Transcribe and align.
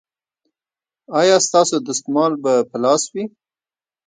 ایا 1.19 1.35
ستاسو 1.47 1.75
دستمال 1.87 2.33
به 2.43 2.53
په 2.69 2.77
لاس 2.83 3.03
وي؟ 3.13 3.23